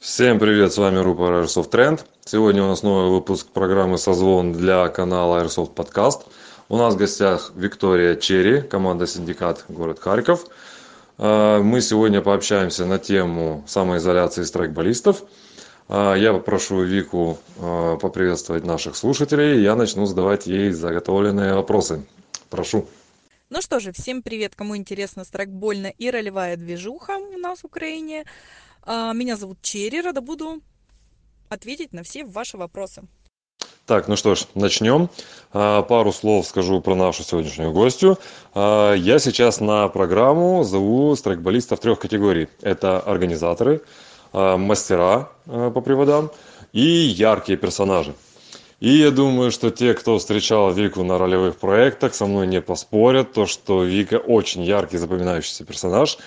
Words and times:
Всем 0.00 0.38
привет, 0.38 0.72
с 0.72 0.78
вами 0.78 0.98
рупор 0.98 1.42
Airsoft 1.42 1.70
Trend. 1.70 2.04
Сегодня 2.24 2.62
у 2.62 2.68
нас 2.68 2.84
новый 2.84 3.10
выпуск 3.10 3.48
программы 3.48 3.98
«Созвон» 3.98 4.52
для 4.52 4.86
канала 4.90 5.42
Airsoft 5.42 5.74
Podcast. 5.74 6.22
У 6.68 6.76
нас 6.76 6.94
в 6.94 6.96
гостях 6.96 7.50
Виктория 7.56 8.14
Черри, 8.14 8.62
команда 8.62 9.08
«Синдикат», 9.08 9.64
город 9.68 9.98
Харьков. 9.98 10.46
А, 11.18 11.60
мы 11.60 11.80
сегодня 11.80 12.22
пообщаемся 12.22 12.86
на 12.86 13.00
тему 13.00 13.64
самоизоляции 13.66 14.44
страйкболистов. 14.44 15.24
А, 15.88 16.14
я 16.14 16.32
попрошу 16.32 16.82
Вику 16.82 17.40
а, 17.58 17.96
поприветствовать 17.96 18.64
наших 18.64 18.94
слушателей. 18.94 19.60
Я 19.64 19.74
начну 19.74 20.06
задавать 20.06 20.46
ей 20.46 20.70
заготовленные 20.70 21.54
вопросы. 21.54 22.06
Прошу. 22.50 22.86
Ну 23.50 23.60
что 23.60 23.80
же, 23.80 23.90
всем 23.90 24.22
привет, 24.22 24.54
кому 24.54 24.76
интересна 24.76 25.24
страйкбольная 25.24 25.92
и 25.98 26.08
ролевая 26.08 26.56
движуха 26.56 27.16
у 27.16 27.36
нас 27.38 27.60
в 27.60 27.64
Украине. 27.64 28.26
А, 28.82 29.12
меня 29.12 29.36
зовут 29.36 29.58
Черри, 29.62 30.00
рада 30.00 30.20
буду 30.20 30.60
ответить 31.48 31.92
на 31.92 32.02
все 32.02 32.24
ваши 32.24 32.56
вопросы. 32.56 33.02
Так, 33.86 34.06
ну 34.06 34.16
что 34.16 34.34
ж, 34.34 34.44
начнем. 34.54 35.08
А, 35.52 35.82
пару 35.82 36.12
слов 36.12 36.46
скажу 36.46 36.80
про 36.80 36.94
нашу 36.94 37.22
сегодняшнюю 37.22 37.72
гостью. 37.72 38.18
А, 38.54 38.92
я 38.92 39.18
сейчас 39.18 39.60
на 39.60 39.88
программу 39.88 40.62
зову 40.62 41.16
страйкболистов 41.16 41.80
трех 41.80 41.98
категорий. 41.98 42.48
Это 42.60 43.00
организаторы, 43.00 43.80
мастера 44.32 45.30
по 45.46 45.80
приводам 45.80 46.30
и 46.74 46.82
яркие 46.82 47.56
персонажи. 47.56 48.14
И 48.78 48.90
я 48.90 49.10
думаю, 49.10 49.50
что 49.50 49.70
те, 49.70 49.94
кто 49.94 50.18
встречал 50.18 50.70
Вику 50.70 51.02
на 51.02 51.16
ролевых 51.18 51.56
проектах, 51.56 52.14
со 52.14 52.26
мной 52.26 52.46
не 52.46 52.60
поспорят, 52.60 53.32
то, 53.32 53.46
что 53.46 53.82
Вика 53.82 54.16
очень 54.16 54.62
яркий, 54.62 54.98
запоминающийся 54.98 55.64
персонаж. 55.64 56.18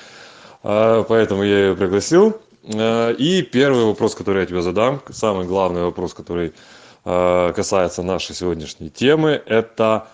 Поэтому 0.63 1.43
я 1.43 1.67
ее 1.67 1.75
пригласил. 1.75 2.41
Э, 2.63 3.13
и 3.13 3.41
первый 3.41 3.85
вопрос, 3.85 4.15
который 4.15 4.41
я 4.41 4.45
тебе 4.45 4.61
задам, 4.61 5.01
самый 5.09 5.45
главный 5.45 5.83
вопрос, 5.83 6.13
который 6.13 6.53
э, 7.05 7.53
касается 7.55 8.03
нашей 8.03 8.35
сегодняшней 8.35 8.89
темы, 8.89 9.41
это 9.45 10.07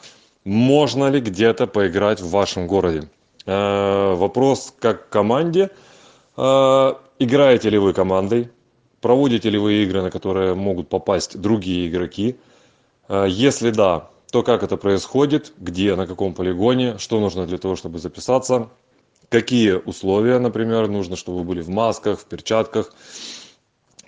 можно 0.45 1.09
ли 1.09 1.19
где-то 1.19 1.67
поиграть 1.67 2.21
в 2.21 2.29
вашем 2.29 2.67
городе? 2.67 3.09
Э, 3.45 4.13
вопрос 4.15 4.73
как 4.79 5.09
команде. 5.09 5.69
Играете 7.19 7.71
ли 7.71 7.79
вы 7.79 7.93
командой? 7.93 8.51
Проводите 9.01 9.49
ли 9.49 9.57
вы 9.57 9.83
игры, 9.83 10.03
на 10.03 10.11
которые 10.11 10.53
могут 10.53 10.87
попасть 10.87 11.41
другие 11.41 11.89
игроки? 11.89 12.35
Если 13.09 13.71
да, 13.71 14.11
то 14.31 14.43
как 14.43 14.61
это 14.61 14.77
происходит, 14.77 15.51
где, 15.57 15.95
на 15.95 16.05
каком 16.05 16.35
полигоне, 16.35 16.99
что 16.99 17.19
нужно 17.19 17.47
для 17.47 17.57
того, 17.57 17.75
чтобы 17.75 17.97
записаться? 17.97 18.69
Какие 19.29 19.73
условия, 19.73 20.39
например, 20.39 20.87
нужно, 20.87 21.15
чтобы 21.15 21.39
вы 21.39 21.43
были 21.43 21.61
в 21.61 21.69
масках, 21.69 22.19
в 22.19 22.25
перчатках, 22.25 22.93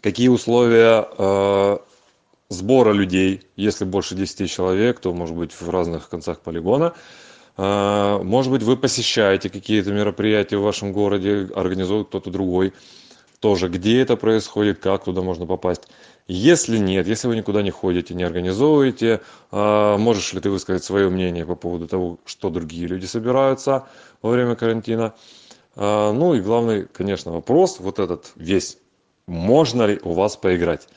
какие 0.01 0.29
условия 0.29 1.07
э, 1.17 1.77
сбора 2.49 2.93
людей, 2.93 3.43
если 3.55 3.85
больше 3.85 4.15
10 4.15 4.49
человек, 4.49 4.99
то 4.99 5.13
может 5.13 5.35
быть 5.35 5.51
в 5.51 5.69
разных 5.69 6.09
концах 6.09 6.41
полигона. 6.41 6.93
Э, 7.57 8.19
может 8.23 8.51
быть, 8.51 8.63
вы 8.63 8.77
посещаете 8.77 9.49
какие-то 9.49 9.91
мероприятия 9.91 10.57
в 10.57 10.63
вашем 10.63 10.93
городе, 10.93 11.49
организует 11.55 12.07
кто-то 12.07 12.29
другой. 12.29 12.73
Тоже, 13.39 13.69
где 13.69 14.01
это 14.01 14.17
происходит, 14.17 14.79
как 14.79 15.05
туда 15.05 15.21
можно 15.21 15.45
попасть. 15.45 15.87
Если 16.27 16.77
нет, 16.77 17.07
если 17.07 17.27
вы 17.27 17.37
никуда 17.37 17.61
не 17.61 17.71
ходите, 17.71 18.13
не 18.13 18.23
организовываете, 18.23 19.21
э, 19.51 19.97
можешь 19.97 20.33
ли 20.33 20.41
ты 20.41 20.49
высказать 20.49 20.83
свое 20.83 21.09
мнение 21.09 21.45
по 21.45 21.55
поводу 21.55 21.87
того, 21.87 22.19
что 22.25 22.49
другие 22.49 22.87
люди 22.87 23.05
собираются 23.05 23.87
во 24.21 24.31
время 24.31 24.55
карантина? 24.55 25.15
Э, 25.75 26.11
ну 26.11 26.33
и 26.33 26.41
главный, 26.41 26.85
конечно, 26.85 27.31
вопрос, 27.31 27.79
вот 27.79 27.99
этот 27.99 28.31
весь, 28.35 28.77
можно 29.25 29.83
ли 29.83 29.99
у 30.03 30.11
вас 30.11 30.35
поиграть? 30.35 30.87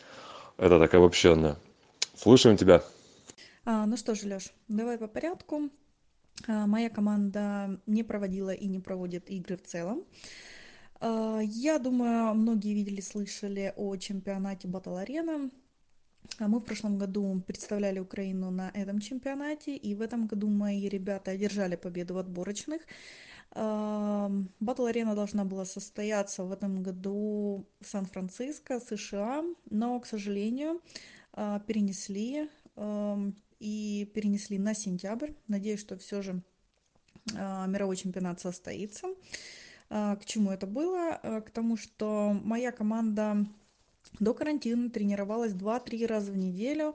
Это 0.58 0.78
так 0.78 0.92
обобщенно. 0.94 1.56
Слушаем 2.16 2.56
тебя. 2.56 2.82
А, 3.64 3.86
ну 3.86 3.96
что 3.96 4.14
ж, 4.14 4.24
Леш, 4.24 4.52
давай 4.68 4.98
по 4.98 5.06
порядку. 5.06 5.70
А, 6.48 6.66
моя 6.66 6.90
команда 6.90 7.80
не 7.86 8.02
проводила 8.02 8.50
и 8.50 8.66
не 8.66 8.80
проводит 8.80 9.30
игры 9.30 9.56
в 9.56 9.62
целом. 9.62 10.04
А, 11.04 11.40
я 11.42 11.80
думаю, 11.80 12.32
многие 12.34 12.74
видели, 12.74 13.00
слышали 13.00 13.72
о 13.76 13.96
чемпионате 13.96 14.68
Battle 14.68 15.04
Arena. 15.04 15.50
А 16.38 16.46
мы 16.46 16.60
в 16.60 16.62
прошлом 16.62 16.96
году 16.96 17.42
представляли 17.44 17.98
Украину 17.98 18.52
на 18.52 18.70
этом 18.72 19.00
чемпионате, 19.00 19.76
и 19.76 19.96
в 19.96 20.00
этом 20.00 20.28
году 20.28 20.48
мои 20.48 20.88
ребята 20.88 21.32
одержали 21.32 21.74
победу 21.74 22.14
в 22.14 22.18
отборочных. 22.18 22.82
А, 23.50 24.30
Battle 24.60 24.92
Arena 24.92 25.16
должна 25.16 25.44
была 25.44 25.64
состояться 25.64 26.44
в 26.44 26.52
этом 26.52 26.84
году 26.84 27.66
в 27.80 27.86
Сан-Франциско, 27.88 28.78
США, 28.78 29.44
но, 29.70 29.98
к 29.98 30.06
сожалению, 30.06 30.80
перенесли 31.66 32.48
и 33.58 34.10
перенесли 34.14 34.58
на 34.58 34.74
сентябрь. 34.74 35.32
Надеюсь, 35.48 35.80
что 35.80 35.98
все 35.98 36.22
же 36.22 36.42
мировой 37.32 37.96
чемпионат 37.96 38.40
состоится. 38.40 39.08
А, 39.94 40.16
к 40.16 40.24
чему 40.24 40.50
это 40.50 40.66
было? 40.66 41.20
А, 41.22 41.42
к 41.42 41.50
тому, 41.50 41.76
что 41.76 42.34
моя 42.44 42.72
команда 42.72 43.46
до 44.20 44.32
карантина 44.32 44.88
тренировалась 44.88 45.52
2-3 45.52 46.06
раза 46.06 46.32
в 46.32 46.36
неделю 46.36 46.94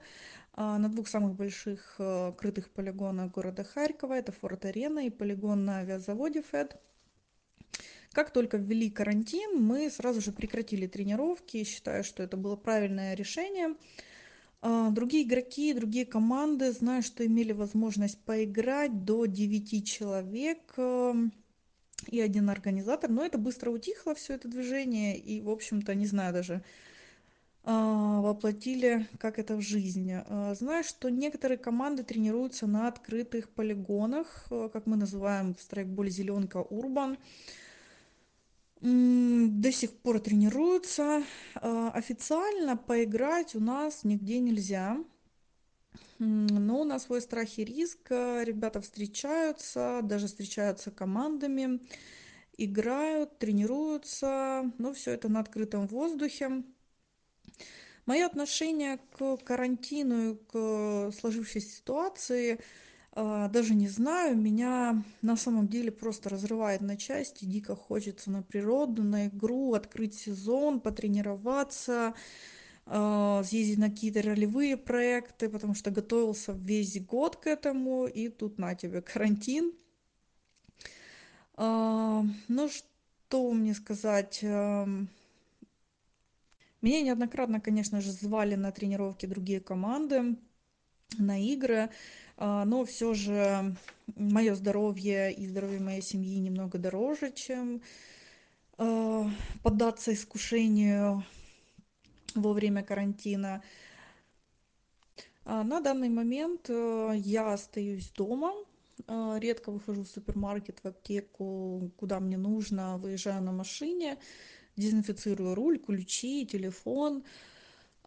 а, 0.53 0.79
на 0.79 0.89
двух 0.89 1.07
самых 1.07 1.35
больших 1.35 2.01
крытых 2.37 2.71
полигонах 2.71 3.31
города 3.31 3.63
Харькова. 3.63 4.13
Это 4.15 4.31
Форт-Арена 4.31 5.05
и 5.05 5.11
полигон 5.11 5.63
на 5.63 5.77
авиазаводе 5.77 6.41
ФЭД. 6.41 6.81
Как 8.13 8.33
только 8.33 8.57
ввели 8.57 8.89
карантин, 8.89 9.61
мы 9.61 9.91
сразу 9.91 10.19
же 10.19 10.31
прекратили 10.31 10.87
тренировки. 10.87 11.63
Считаю, 11.65 12.03
что 12.03 12.23
это 12.23 12.35
было 12.35 12.55
правильное 12.55 13.13
решение. 13.13 13.75
Другие 14.63 15.23
игроки, 15.23 15.71
другие 15.73 16.07
команды, 16.07 16.71
знаю, 16.71 17.03
что 17.03 17.23
имели 17.23 17.51
возможность 17.51 18.17
поиграть 18.23 19.05
до 19.05 19.27
9 19.27 19.87
человек 19.87 20.73
и 22.05 22.19
один 22.21 22.49
организатор, 22.49 23.09
но 23.09 23.25
это 23.25 23.37
быстро 23.37 23.71
утихло, 23.71 24.15
все 24.15 24.33
это 24.33 24.47
движение, 24.47 25.17
и, 25.17 25.41
в 25.41 25.49
общем-то, 25.49 25.95
не 25.95 26.05
знаю 26.05 26.33
даже, 26.33 26.63
а, 27.69 28.21
воплотили 28.21 29.07
как 29.19 29.39
это 29.39 29.57
в 29.57 29.61
жизни. 29.61 30.23
А, 30.25 30.55
знаю, 30.55 30.85
что 30.85 31.09
некоторые 31.09 31.57
команды 31.57 32.03
тренируются 32.03 32.65
на 32.65 32.87
открытых 32.87 33.49
полигонах, 33.49 34.45
а, 34.49 34.69
как 34.69 34.85
мы 34.85 34.95
называем 34.95 35.53
в 35.53 35.61
страйкболе 35.61 36.09
«Зеленка 36.09 36.57
Урбан». 36.57 37.17
До 38.79 39.71
сих 39.71 39.91
пор 39.97 40.19
тренируются. 40.19 41.23
Официально 41.55 42.77
поиграть 42.77 43.55
у 43.55 43.59
нас 43.59 44.03
нигде 44.03 44.37
нельзя. 44.39 44.97
Но 46.19 46.83
на 46.83 46.99
свой 46.99 47.21
страх 47.21 47.57
и 47.57 47.63
риск 47.63 48.07
э, 48.09 48.43
ребята 48.43 48.81
встречаются, 48.81 49.99
даже 50.03 50.27
встречаются 50.27 50.89
командами, 50.89 51.79
играют, 52.57 53.37
тренируются, 53.37 54.71
но 54.79 54.93
все 54.93 55.11
это 55.11 55.29
на 55.29 55.41
открытом 55.41 55.87
воздухе. 55.87 56.63
Мое 58.07 58.25
отношение 58.25 58.99
к 59.17 59.37
карантину 59.37 60.31
и 60.31 60.35
к 60.35 61.11
сложившейся 61.19 61.69
ситуации 61.69 62.59
э, 63.11 63.49
даже 63.51 63.75
не 63.75 63.87
знаю. 63.87 64.37
Меня 64.37 65.03
на 65.21 65.35
самом 65.35 65.67
деле 65.67 65.91
просто 65.91 66.29
разрывает 66.29 66.81
на 66.81 66.97
части. 66.97 67.45
Дико 67.45 67.75
хочется 67.75 68.31
на 68.31 68.41
природу, 68.41 69.03
на 69.03 69.27
игру, 69.27 69.73
открыть 69.73 70.15
сезон, 70.15 70.79
потренироваться, 70.79 72.07
а, 72.07 72.13
съездить 72.89 73.77
на 73.77 73.89
какие-то 73.89 74.21
ролевые 74.21 74.77
проекты, 74.77 75.49
потому 75.49 75.73
что 75.73 75.91
готовился 75.91 76.53
весь 76.53 77.01
год 77.03 77.35
к 77.35 77.47
этому, 77.47 78.07
и 78.07 78.29
тут 78.29 78.57
на 78.57 78.75
тебе 78.75 79.01
карантин. 79.01 79.73
А, 81.55 82.23
ну, 82.47 82.69
что 82.69 83.51
мне 83.51 83.73
сказать? 83.73 84.41
Меня 84.41 85.07
неоднократно, 86.81 87.59
конечно 87.59 87.99
же, 87.99 88.11
звали 88.11 88.55
на 88.55 88.71
тренировки 88.71 89.25
другие 89.25 89.59
команды, 89.59 90.37
на 91.17 91.43
игры, 91.43 91.89
а, 92.37 92.63
но 92.63 92.85
все 92.85 93.13
же 93.13 93.75
мое 94.15 94.55
здоровье 94.55 95.33
и 95.33 95.47
здоровье 95.47 95.79
моей 95.79 96.01
семьи 96.01 96.37
немного 96.37 96.77
дороже, 96.77 97.33
чем 97.33 97.81
поддаться 99.63 100.13
искушению 100.13 101.23
во 102.41 102.53
время 102.53 102.83
карантина. 102.83 103.63
А, 105.45 105.63
на 105.63 105.79
данный 105.79 106.09
момент 106.09 106.69
э, 106.69 107.13
я 107.15 107.53
остаюсь 107.53 108.09
дома, 108.09 108.53
э, 109.07 109.37
редко 109.39 109.71
выхожу 109.71 110.03
в 110.03 110.07
супермаркет, 110.07 110.79
в 110.83 110.87
аптеку, 110.87 111.91
куда 111.97 112.19
мне 112.19 112.37
нужно, 112.37 112.97
выезжаю 112.97 113.41
на 113.41 113.51
машине, 113.51 114.17
дезинфицирую 114.75 115.55
руль, 115.55 115.79
ключи, 115.79 116.45
телефон. 116.45 117.23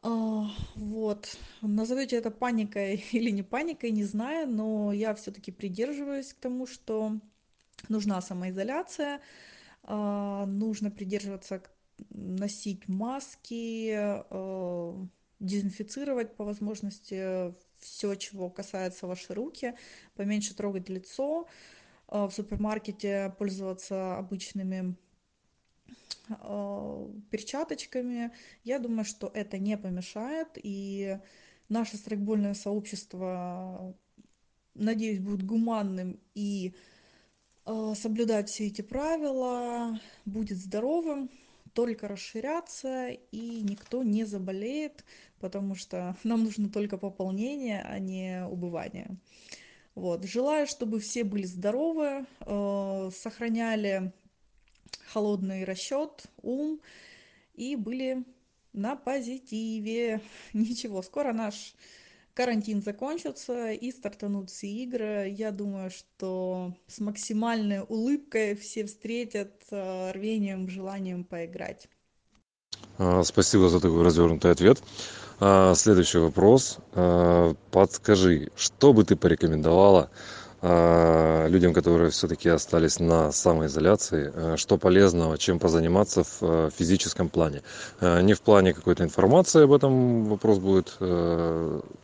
А, 0.02 0.50
вот. 0.76 1.36
Назовете 1.62 2.16
это 2.16 2.30
паникой 2.30 3.04
или 3.12 3.30
не 3.30 3.42
паникой, 3.42 3.90
не 3.90 4.04
знаю, 4.04 4.48
но 4.48 4.92
я 4.92 5.14
все-таки 5.14 5.52
придерживаюсь 5.52 6.32
к 6.32 6.38
тому, 6.40 6.66
что 6.66 7.18
нужна 7.88 8.20
самоизоляция, 8.20 9.20
а, 9.82 10.46
нужно 10.46 10.90
придерживаться 10.90 11.62
носить 12.10 12.88
маски, 12.88 13.94
э, 13.94 14.94
дезинфицировать 15.38 16.36
по 16.36 16.44
возможности 16.44 17.54
все, 17.78 18.14
чего 18.14 18.50
касается 18.50 19.06
вашей 19.06 19.34
руки, 19.34 19.74
поменьше 20.14 20.54
трогать 20.54 20.88
лицо, 20.88 21.46
э, 22.08 22.24
в 22.24 22.30
супермаркете 22.30 23.34
пользоваться 23.38 24.16
обычными 24.16 24.96
э, 26.28 27.08
перчаточками. 27.30 28.32
Я 28.64 28.78
думаю, 28.78 29.04
что 29.04 29.30
это 29.32 29.58
не 29.58 29.76
помешает, 29.76 30.48
и 30.54 31.18
наше 31.68 31.96
страйкбольное 31.96 32.54
сообщество, 32.54 33.94
надеюсь, 34.74 35.20
будет 35.20 35.44
гуманным 35.44 36.18
и 36.34 36.74
соблюдать 37.94 38.48
все 38.48 38.66
эти 38.66 38.82
правила, 38.82 40.00
будет 40.24 40.58
здоровым 40.58 41.30
только 41.74 42.08
расширяться, 42.08 43.08
и 43.08 43.62
никто 43.62 44.02
не 44.02 44.24
заболеет, 44.24 45.04
потому 45.38 45.74
что 45.74 46.16
нам 46.24 46.44
нужно 46.44 46.68
только 46.68 46.98
пополнение, 46.98 47.82
а 47.82 47.98
не 47.98 48.46
убывание. 48.46 49.16
Вот. 49.94 50.24
Желаю, 50.24 50.66
чтобы 50.66 51.00
все 51.00 51.24
были 51.24 51.44
здоровы, 51.44 52.26
э, 52.40 53.10
сохраняли 53.12 54.12
холодный 55.06 55.64
расчет, 55.64 56.24
ум 56.42 56.80
и 57.54 57.76
были 57.76 58.24
на 58.72 58.96
позитиве. 58.96 60.20
Ничего, 60.52 61.02
скоро 61.02 61.32
наш 61.32 61.74
карантин 62.34 62.82
закончится 62.82 63.72
и 63.72 63.90
стартанут 63.90 64.50
все 64.50 64.68
игры. 64.68 65.28
Я 65.36 65.50
думаю, 65.50 65.90
что 65.90 66.74
с 66.86 67.00
максимальной 67.00 67.80
улыбкой 67.80 68.54
все 68.54 68.84
встретят 68.84 69.52
э, 69.70 70.12
рвением, 70.12 70.68
желанием 70.68 71.24
поиграть. 71.24 71.88
А, 72.98 73.22
спасибо 73.22 73.68
за 73.68 73.80
такой 73.80 74.04
развернутый 74.04 74.50
ответ. 74.50 74.82
А, 75.40 75.74
следующий 75.74 76.18
вопрос. 76.18 76.78
А, 76.92 77.54
подскажи, 77.70 78.50
что 78.56 78.92
бы 78.92 79.04
ты 79.04 79.16
порекомендовала 79.16 80.10
людям, 80.62 81.72
которые 81.72 82.10
все-таки 82.10 82.48
остались 82.48 83.00
на 83.00 83.32
самоизоляции, 83.32 84.32
а, 84.34 84.56
что 84.56 84.76
полезного, 84.76 85.38
чем 85.38 85.58
позаниматься 85.58 86.22
в 86.22 86.38
а, 86.42 86.70
физическом 86.70 87.28
плане. 87.28 87.62
Не 88.00 88.34
в 88.34 88.40
плане 88.40 88.74
какой-то 88.74 89.04
информации 89.04 89.64
об 89.64 89.72
этом 89.72 90.24
вопрос 90.24 90.58
будет 90.58 90.96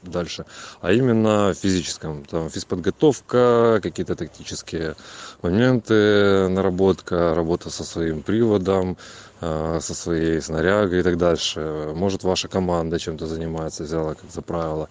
дальше, 0.03 0.45
а 0.81 0.93
именно 0.93 1.53
в 1.53 1.59
физическом. 1.59 2.25
Там 2.25 2.51
физподготовка, 2.51 3.81
какие-то 3.83 4.17
тактические 4.17 4.97
моменты, 5.43 6.49
наработка, 6.49 7.35
работа 7.35 7.71
со 7.71 7.85
своим 7.85 8.23
приводом, 8.23 8.97
со 9.41 9.95
своей 9.95 10.41
снарягой 10.41 11.01
и 11.01 11.03
так 11.03 11.17
дальше. 11.19 11.93
Может, 11.95 12.25
ваша 12.25 12.49
команда 12.49 12.99
чем-то 12.99 13.27
занимается, 13.27 13.85
взяла 13.85 14.15
как 14.15 14.31
за 14.31 14.43
правило. 14.43 14.89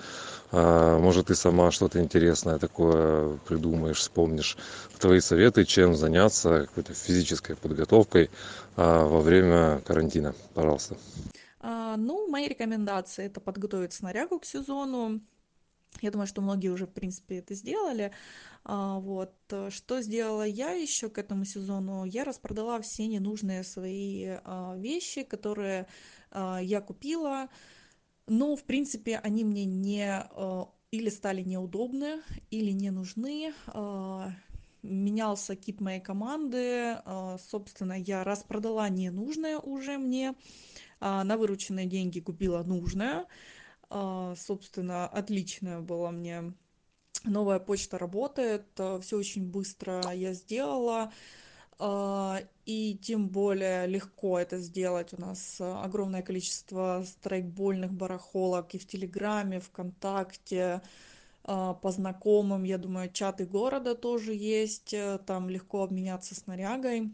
А, 0.58 0.98
может 1.00 1.28
ты 1.28 1.36
сама 1.36 1.70
что-то 1.70 2.00
интересное 2.00 2.58
такое 2.60 3.38
придумаешь 3.40 3.98
вспомнишь 3.98 4.56
твои 5.00 5.20
советы 5.20 5.66
чем 5.66 5.96
заняться 5.96 6.68
какой-то 6.68 6.94
физической 6.94 7.58
подготовкой 7.58 8.30
а, 8.78 9.06
во 9.06 9.20
время 9.20 9.82
карантина 9.82 10.34
пожалуйста 10.54 10.96
а, 11.60 11.98
ну 11.98 12.30
мои 12.30 12.48
рекомендации 12.48 13.26
это 13.26 13.42
подготовить 13.42 13.92
снарягу 13.92 14.40
к 14.40 14.46
сезону 14.46 15.20
я 16.02 16.12
думаю, 16.12 16.28
что 16.28 16.42
многие 16.42 16.68
уже, 16.68 16.88
в 16.88 16.92
принципе, 16.92 17.38
это 17.38 17.56
сделали. 17.56 18.12
Вот. 18.66 19.32
Что 19.70 20.02
сделала 20.02 20.44
я 20.44 20.72
еще 20.72 21.08
к 21.08 21.18
этому 21.18 21.46
сезону? 21.46 22.04
Я 22.04 22.26
распродала 22.26 22.82
все 22.82 23.08
ненужные 23.08 23.64
свои 23.64 24.34
вещи, 24.76 25.24
которые 25.24 25.88
я 26.34 26.82
купила. 26.82 27.48
Но, 28.28 28.56
в 28.56 28.64
принципе, 28.64 29.18
они 29.20 29.44
мне 29.44 29.66
не 29.66 30.28
э, 30.30 30.66
или 30.92 31.10
стали 31.10 31.44
неудобны, 31.44 32.22
или 32.50 32.72
не 32.72 32.90
нужны. 32.90 33.54
Э, 33.68 34.30
менялся 34.82 35.56
кип 35.56 35.80
моей 35.80 36.00
команды. 36.02 36.98
Э, 37.06 37.38
собственно, 37.40 37.94
я 37.94 38.24
распродала 38.24 38.90
ненужное 38.90 39.60
уже 39.60 39.98
мне. 39.98 40.36
На 41.02 41.38
вырученные 41.38 41.86
деньги 41.86 42.20
купила 42.22 42.64
нужное. 42.64 43.28
Собственно, 43.90 45.06
отличная 45.08 45.82
была 45.82 46.10
мне 46.10 46.54
новая 47.26 47.60
почта 47.60 47.98
работает. 48.00 48.66
Все 49.02 49.18
очень 49.18 49.46
быстро 49.46 50.02
я 50.14 50.34
сделала. 50.34 51.12
А, 51.78 52.40
и 52.66 52.98
тем 53.02 53.30
более 53.30 53.88
легко 53.88 54.40
это 54.40 54.60
сделать. 54.60 55.14
У 55.14 55.22
нас 55.22 55.58
огромное 55.60 56.22
количество 56.22 57.04
страйкбольных 57.06 57.92
барахолок 57.94 58.74
и 58.76 58.80
в 58.80 58.88
Телеграме, 58.88 59.60
ВКонтакте, 59.60 60.82
а, 61.48 61.76
по 61.76 61.92
знакомым, 61.92 62.64
я 62.64 62.78
думаю, 62.80 63.12
чаты 63.12 63.46
города 63.46 63.94
тоже 63.94 64.34
есть, 64.34 64.94
э, 64.94 65.20
там 65.28 65.48
легко 65.48 65.84
обменяться 65.84 66.34
снарягой. 66.34 67.12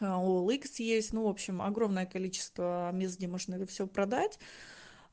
OLX 0.00 0.66
а, 0.78 0.82
есть, 0.82 1.12
ну, 1.14 1.24
в 1.24 1.28
общем, 1.28 1.62
огромное 1.62 2.04
количество 2.04 2.90
мест, 2.92 3.16
где 3.16 3.28
можно 3.28 3.54
это 3.54 3.66
все 3.66 3.86
продать. 3.86 4.38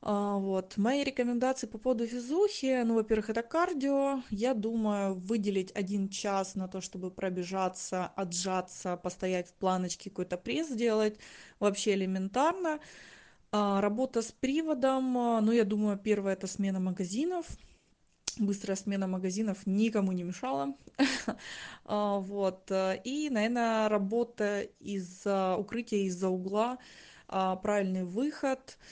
А, 0.00 0.36
вот. 0.36 0.76
Мои 0.76 1.02
рекомендации 1.02 1.66
по 1.66 1.78
поводу 1.78 2.06
физухи, 2.06 2.82
ну, 2.84 2.94
во-первых, 2.94 3.30
это 3.30 3.42
кардио. 3.42 4.22
Я 4.30 4.54
думаю, 4.54 5.14
выделить 5.14 5.72
один 5.74 6.08
час 6.08 6.54
на 6.54 6.68
то, 6.68 6.80
чтобы 6.80 7.10
пробежаться, 7.10 8.06
отжаться, 8.06 8.96
постоять 8.96 9.48
в 9.48 9.54
планочке, 9.54 10.10
какой-то 10.10 10.36
пресс 10.36 10.68
сделать, 10.68 11.18
вообще 11.58 11.94
элементарно. 11.94 12.78
А, 13.50 13.80
работа 13.80 14.22
с 14.22 14.30
приводом, 14.30 15.18
а, 15.18 15.40
ну, 15.40 15.52
я 15.52 15.64
думаю, 15.64 15.98
первое 15.98 16.34
это 16.34 16.46
смена 16.46 16.78
магазинов. 16.80 17.46
Быстрая 18.38 18.76
смена 18.76 19.08
магазинов 19.08 19.66
никому 19.66 20.12
не 20.12 20.22
мешала. 20.22 20.74
Вот. 21.84 22.70
И, 23.04 23.28
наверное, 23.30 23.88
работа 23.88 24.60
из-за 24.78 25.56
укрытия, 25.56 26.00
из-за 26.06 26.28
угла, 26.28 26.78
правильный 27.26 28.04
выход– 28.04 28.78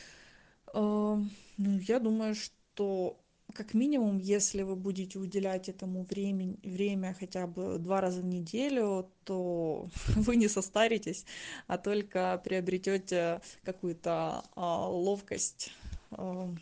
ну, 0.81 1.79
я 1.89 1.99
думаю, 1.99 2.35
что 2.35 3.19
как 3.57 3.75
минимум, 3.75 4.19
если 4.19 4.63
вы 4.63 4.77
будете 4.77 5.19
уделять 5.19 5.69
этому 5.69 6.05
времени, 6.05 6.59
время 6.63 7.17
хотя 7.19 7.47
бы 7.47 7.79
два 7.79 8.01
раза 8.01 8.21
в 8.21 8.25
неделю, 8.25 9.11
то 9.25 9.89
вы 10.17 10.37
не 10.37 10.49
состаритесь, 10.49 11.25
а 11.67 11.79
только 11.79 12.41
приобретете 12.45 13.41
какую-то 13.65 14.45
а, 14.55 14.89
ловкость, 14.89 15.73
а, 16.11 16.55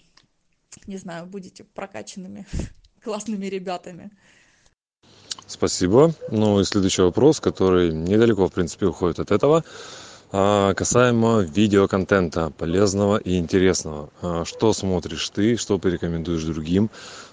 не 0.87 0.97
знаю, 0.97 1.27
будете 1.27 1.65
прокачанными 1.65 2.47
классными 3.03 3.47
ребятами. 3.47 4.11
Спасибо. 5.47 6.15
Ну 6.31 6.61
и 6.61 6.65
следующий 6.65 7.03
вопрос, 7.03 7.41
который 7.41 7.93
недалеко, 7.93 8.49
в 8.49 8.53
принципе, 8.53 8.87
уходит 8.87 9.19
от 9.19 9.31
этого. 9.31 9.65
А, 10.37 10.75
касаемо 10.75 11.43
видеоконтента 11.43 12.51
полезного 12.59 13.19
и 13.19 13.39
интересного. 13.39 14.11
А, 14.21 14.45
что 14.45 14.73
смотришь 14.73 15.31
ты 15.31 15.57
что 15.57 15.79
порекомендуешь 15.79 16.43
другим? 16.43 16.91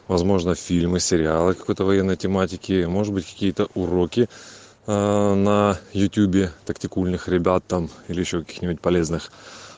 Возможно 0.08 0.54
фильмы 0.54 1.00
сериалы 1.00 1.56
какой-то 1.56 1.84
военной 1.84 2.16
тематики 2.16 2.86
может 2.86 3.12
быть 3.12 3.26
какие-то 3.26 3.70
уроки 3.74 4.30
а, 4.86 5.34
на 5.34 5.80
ютубе 5.94 6.52
тактикульных 6.64 7.28
ребят 7.28 7.64
там 7.68 7.90
или 8.08 8.20
еще 8.20 8.42
каких-нибудь 8.42 8.80
полезных. 8.80 9.32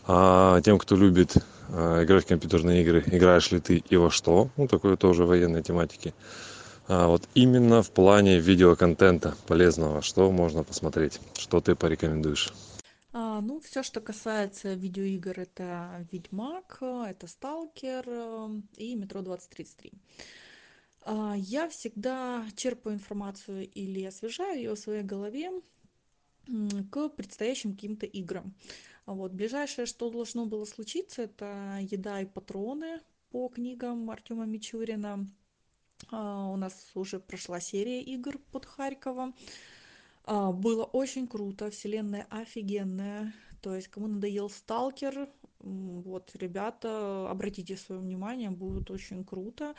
Тем 0.06 0.77
кто 0.80 0.98
любит 0.98 1.38
играть 1.70 2.25
в 2.25 2.27
компьютерные 2.27 2.82
игры 2.82 3.06
играешь 3.06 3.51
ли 3.51 3.62
ты 3.62 3.82
и 3.89 3.96
во 3.96 4.12
что? 4.12 4.50
Ну 4.58 4.68
такое 4.68 4.98
тоже 4.98 5.24
военной 5.24 5.63
тематики. 5.63 6.13
Вот 6.89 7.24
именно 7.36 7.84
в 7.84 7.89
плане 7.89 8.42
видеоконтента 8.42 9.36
полезного 9.48 10.01
что 10.01 10.30
можно 10.30 10.65
посмотреть? 10.65 11.22
Что 11.38 11.62
ты 11.62 11.74
порекомендуешь? 11.74 12.51
А, 12.51 12.73
ну, 13.13 13.60
все, 13.60 13.84
что 13.84 14.01
касается 14.01 14.74
видеоигр, 14.74 15.39
это 15.39 16.08
Ведьмак, 16.12 16.79
это 16.82 17.27
Сталкер 17.27 18.03
э, 18.08 18.62
и 18.77 18.96
Метро 18.96 19.22
2033. 19.22 19.93
А, 21.05 21.36
я 21.38 21.70
всегда 21.70 22.46
черпаю 22.55 22.96
информацию 22.96 23.70
или 23.70 24.03
освежаю 24.03 24.58
ее 24.58 24.75
в 24.75 24.79
своей 24.79 25.03
голове 25.03 25.51
к 26.91 27.10
предстоящим 27.10 27.74
каким-то 27.74 28.05
играм. 28.05 28.53
Вот, 29.05 29.32
ближайшее, 29.32 29.86
что 29.86 30.10
должно 30.10 30.46
было 30.46 30.65
случиться, 30.65 31.24
это 31.24 31.79
еда 31.82 32.22
и 32.22 32.25
патроны 32.25 33.00
по 33.29 33.50
книгам 33.50 34.10
Артема 34.10 34.46
Мичурина. 34.46 35.27
А, 36.12 36.48
у 36.50 36.55
нас 36.55 36.91
уже 36.96 37.20
прошла 37.20 37.60
серия 37.60 38.01
игр 38.01 38.38
под 38.51 38.65
Харьковом. 38.65 39.36
А, 40.25 40.51
было 40.51 40.84
очень 40.84 41.27
круто, 41.27 41.70
вселенная 41.70 42.27
офигенная. 42.30 43.34
То 43.62 43.75
есть, 43.75 43.88
кому 43.88 44.08
надоел 44.08 44.50
Сталкер, 44.50 45.30
вот, 45.60 46.32
ребята, 46.36 47.30
обратите 47.30 47.77
свое 47.77 48.01
внимание, 48.01 48.50
будет 48.50 48.92
очень 48.92 49.24
круто. 49.24 49.75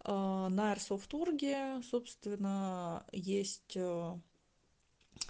А, 0.00 0.48
на 0.48 0.74
Airsoft.org, 0.74 1.84
собственно, 1.84 3.06
есть 3.12 3.76
э, 3.76 4.18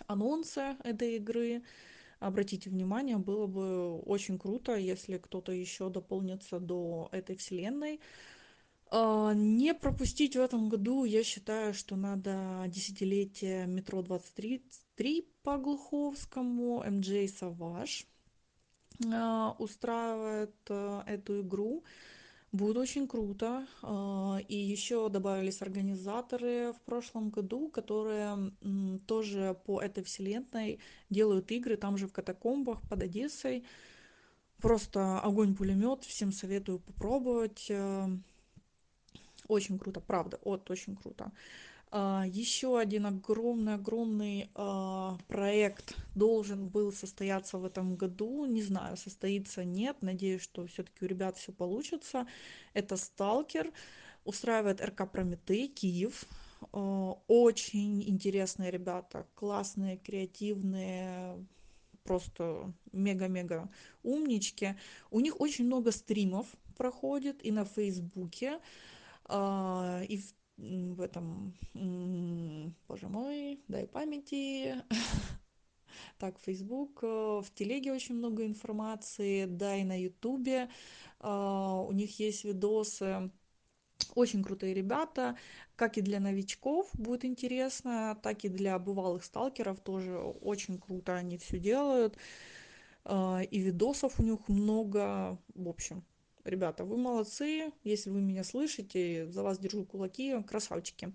анонсы 0.07 0.77
этой 0.83 1.17
игры. 1.17 1.63
обратите 2.21 2.71
внимание, 2.71 3.19
было 3.19 3.47
бы 3.47 4.01
очень 4.01 4.39
круто, 4.39 4.77
если 4.77 5.19
кто-то 5.19 5.53
еще 5.53 5.91
дополнится 5.91 6.59
до 6.59 7.09
этой 7.13 7.37
вселенной. 7.37 8.01
А, 8.97 9.33
не 9.35 9.75
пропустить 9.75 10.37
в 10.37 10.41
этом 10.41 10.69
году, 10.69 11.05
я 11.05 11.25
считаю, 11.25 11.75
что 11.75 11.97
надо 11.97 12.63
десятилетие 12.69 13.67
метро 13.67 14.03
23 14.03 15.29
по 15.43 15.59
Глуховскому, 15.59 16.85
МД 16.89 17.29
Саваж 17.29 18.07
а, 19.13 19.57
устраивает 19.59 20.55
а, 20.69 21.03
эту 21.09 21.41
игру. 21.41 21.83
Будет 22.53 22.77
очень 22.77 23.09
круто. 23.09 23.67
И 24.47 24.57
еще 24.57 25.09
добавились 25.09 25.61
организаторы 25.61 26.73
в 26.73 26.81
прошлом 26.83 27.31
году, 27.31 27.69
которые 27.69 28.53
тоже 29.09 29.59
по 29.67 29.81
этой 29.81 30.05
вселенной 30.05 30.79
делают 31.11 31.51
игры 31.51 31.77
там 31.77 31.99
же 31.99 32.07
в 32.07 32.13
катакомбах 32.13 32.81
под 32.89 33.03
Одессой. 33.03 33.65
Просто 34.59 35.19
огонь-пулемет, 35.19 36.05
всем 36.05 36.31
советую 36.31 36.79
попробовать. 36.79 37.73
Очень 39.49 39.79
круто, 39.79 40.01
правда, 40.01 40.39
вот 40.45 40.71
очень 40.71 40.97
круто. 40.97 41.33
А, 41.91 42.25
еще 42.27 42.79
один 42.79 43.07
огромный-огромный 43.07 44.51
а, 44.55 45.17
проект 45.29 45.97
должен 46.17 46.69
был 46.69 46.93
состояться 46.93 47.59
в 47.59 47.65
этом 47.65 47.95
году. 47.95 48.47
Не 48.47 48.63
знаю, 48.63 48.97
состоится 48.97 49.65
нет. 49.65 49.99
Надеюсь, 50.01 50.43
что 50.43 50.67
все-таки 50.67 51.05
у 51.05 51.09
ребят 51.09 51.37
все 51.37 51.53
получится. 51.53 52.27
Это 52.73 52.97
Сталкер. 52.97 53.73
Устраивает 54.25 54.81
РК 54.81 55.09
Прометей, 55.09 55.69
Киев. 55.69 56.25
А, 56.73 57.17
очень 57.29 58.03
интересные 58.09 58.73
ребята, 58.73 59.27
классные, 59.37 59.99
креативные, 59.99 61.47
просто 62.03 62.73
мега-мега 62.93 63.71
умнички. 64.03 64.77
У 65.11 65.21
них 65.21 65.41
очень 65.41 65.67
много 65.67 65.93
стримов 65.93 66.47
проходит 66.77 67.45
и 67.45 67.53
на 67.53 67.65
Фейсбуке. 67.65 68.59
А, 69.27 70.03
и 70.09 70.21
в, 70.57 71.01
этом, 71.01 71.55
боже 72.89 73.09
мой, 73.09 73.61
дай 73.69 73.87
памяти, 73.87 74.77
так, 76.19 76.39
Facebook, 76.39 77.01
э, 77.03 77.07
в 77.07 77.47
телеге 77.55 77.93
очень 77.93 78.15
много 78.15 78.47
информации, 78.47 79.47
да, 79.47 79.77
и 79.77 79.85
на 79.85 80.01
ютубе 80.01 80.69
а, 81.21 81.81
у 81.81 81.93
них 81.93 82.19
есть 82.21 82.45
видосы, 82.45 83.31
очень 84.15 84.43
крутые 84.45 84.75
ребята, 84.75 85.37
как 85.77 85.99
и 85.99 86.03
для 86.03 86.21
новичков 86.21 86.89
будет 86.93 87.25
интересно, 87.25 88.19
так 88.23 88.45
и 88.45 88.49
для 88.49 88.79
бывалых 88.79 89.25
сталкеров 89.25 89.81
тоже 89.81 90.17
очень 90.19 90.79
круто 90.79 91.15
они 91.17 91.39
все 91.39 91.59
делают, 91.59 92.17
а, 93.05 93.41
и 93.43 93.59
видосов 93.59 94.21
у 94.21 94.23
них 94.23 94.49
много, 94.49 95.39
в 95.55 95.69
общем, 95.69 96.05
ребята, 96.45 96.85
вы 96.85 96.97
молодцы, 96.97 97.73
если 97.83 98.11
вы 98.11 98.21
меня 98.21 98.45
слышите, 98.45 99.27
за 99.29 99.43
вас 99.43 99.59
держу 99.59 99.85
кулаки, 99.85 100.43
красавчики. 100.43 101.13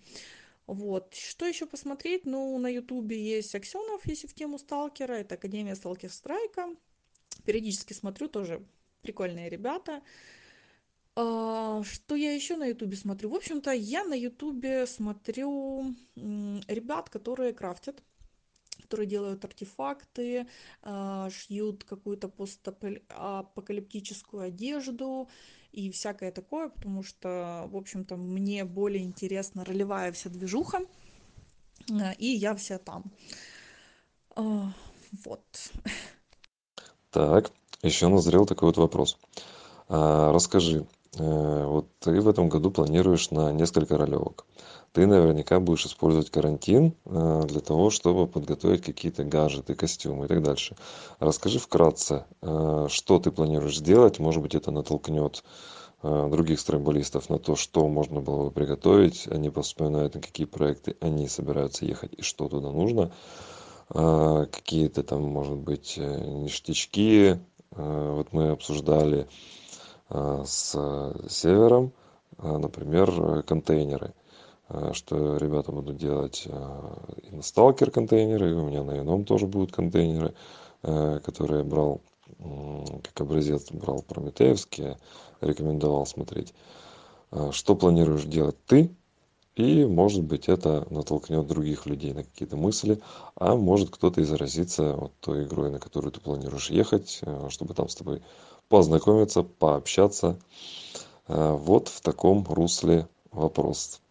Вот. 0.68 1.16
Что 1.16 1.46
еще 1.46 1.66
посмотреть? 1.66 2.26
Ну, 2.26 2.58
на 2.60 2.68
ютубе 2.68 3.18
есть 3.18 3.56
Аксенов, 3.56 4.06
если 4.06 4.28
в 4.28 4.34
тему 4.34 4.60
сталкера, 4.60 5.14
это 5.14 5.36
Академия 5.36 5.76
Сталкер 5.76 6.12
Страйка. 6.12 6.70
Периодически 7.46 7.94
смотрю, 7.94 8.28
тоже 8.28 8.64
прикольные 9.02 9.50
ребята. 9.50 10.02
А, 11.16 11.82
что 11.84 12.16
я 12.16 12.34
еще 12.34 12.56
на 12.56 12.68
ютубе 12.68 12.96
смотрю? 12.96 13.30
В 13.30 13.36
общем-то, 13.36 13.72
я 13.72 14.04
на 14.04 14.14
ютубе 14.14 14.86
смотрю 14.86 15.96
ребят, 16.16 17.10
которые 17.10 17.54
крафтят 17.54 18.04
которые 18.82 19.08
делают 19.08 19.46
артефакты, 19.46 20.48
а, 20.82 21.30
шьют 21.30 21.84
какую-то 21.84 22.30
постапокалиптическую 22.30 24.44
одежду 24.44 25.28
и 25.72 25.92
всякое 25.92 26.32
такое, 26.32 26.70
потому 26.70 27.04
что, 27.04 27.68
в 27.72 27.76
общем-то, 27.76 28.16
мне 28.16 28.64
более 28.66 29.04
интересна 29.04 29.64
ролевая 29.66 30.12
вся 30.12 30.30
движуха, 30.30 30.80
а, 31.92 32.14
и 32.14 32.28
я 32.28 32.56
вся 32.56 32.80
там. 32.80 33.12
А, 34.36 34.74
вот. 35.26 35.72
Так, 37.12 37.52
еще 37.82 38.08
назрел 38.08 38.46
такой 38.46 38.70
вот 38.70 38.78
вопрос. 38.78 39.18
Расскажи, 39.88 40.86
э, 41.18 41.66
вот 41.66 41.90
ты 41.98 42.22
в 42.22 42.30
этом 42.30 42.48
году 42.48 42.70
планируешь 42.70 43.32
на 43.32 43.52
несколько 43.52 43.98
ролевок 43.98 44.46
ты 44.92 45.06
наверняка 45.06 45.60
будешь 45.60 45.86
использовать 45.86 46.32
карантин 46.32 46.96
э, 47.06 47.44
для 47.48 47.60
того, 47.60 47.90
чтобы 47.90 48.28
подготовить 48.28 48.84
какие-то 48.84 49.24
гаджеты, 49.24 49.76
костюмы 49.76 50.26
и 50.26 50.28
так 50.28 50.42
дальше. 50.42 50.76
Расскажи 51.20 51.60
вкратце, 51.60 52.26
э, 52.42 52.88
что 52.90 53.20
ты 53.20 53.32
планируешь 53.32 53.78
сделать, 53.78 54.20
может 54.20 54.42
быть, 54.42 54.56
это 54.56 54.72
натолкнет 54.72 55.44
э, 56.02 56.30
других 56.32 56.60
страйкболистов 56.60 57.30
на 57.30 57.38
то, 57.38 57.56
что 57.56 57.88
можно 57.88 58.20
было 58.20 58.46
бы 58.46 58.52
приготовить, 58.52 59.28
они 59.28 59.50
вспоминают, 59.50 60.16
на 60.16 60.22
какие 60.22 60.48
проекты 60.48 60.96
они 61.02 61.28
собираются 61.28 61.86
ехать 61.86 62.14
и 62.18 62.22
что 62.22 62.48
туда 62.48 62.72
нужно, 62.72 63.12
какие-то 63.92 65.02
там, 65.02 65.24
может 65.24 65.58
быть, 65.58 65.98
ништячки, 65.98 67.40
вот 67.72 68.32
мы 68.34 68.52
обсуждали 68.52 69.28
с 70.08 71.16
Севером, 71.28 71.92
например, 72.38 73.42
контейнеры. 73.42 74.14
Э, 74.70 74.92
что 74.94 75.38
ребята 75.38 75.72
будут 75.72 75.98
делать 75.98 76.44
э, 76.46 76.94
и 77.24 77.36
на 77.36 77.42
сталкер 77.42 77.92
контейнеры, 77.92 78.52
и 78.52 78.54
у 78.54 78.66
меня 78.68 78.84
на 78.84 79.00
ином 79.00 79.26
тоже 79.26 79.48
будут 79.48 79.72
контейнеры, 79.72 80.34
э, 80.84 81.20
которые 81.24 81.60
я 81.60 81.66
брал 81.66 82.02
как 83.04 83.22
образец, 83.22 83.72
брал 83.72 84.04
прометеевские, 84.04 84.98
рекомендовал 85.42 86.06
смотреть. 86.06 86.54
Что 87.52 87.76
планируешь 87.76 88.24
делать 88.24 88.56
ты, 88.68 88.96
и, 89.56 89.84
может 89.84 90.24
быть, 90.24 90.48
это 90.48 90.86
натолкнет 90.92 91.48
других 91.48 91.88
людей 91.88 92.14
на 92.14 92.24
какие-то 92.24 92.56
мысли, 92.56 93.02
а 93.36 93.56
может 93.56 93.90
кто-то 93.90 94.22
и 94.22 94.26
заразится 94.26 94.94
вот 94.94 95.12
той 95.22 95.46
игрой, 95.46 95.72
на 95.72 95.80
которую 95.80 96.12
ты 96.12 96.22
планируешь 96.22 96.70
ехать, 96.70 97.20
чтобы 97.50 97.74
там 97.74 97.90
с 97.90 97.96
тобой 97.96 98.22
познакомиться, 98.70 99.42
пообщаться. 99.42 100.40
Вот 101.28 101.88
в 101.88 102.00
таком 102.02 102.46
русле 102.48 103.08
вопрос. 103.32 104.02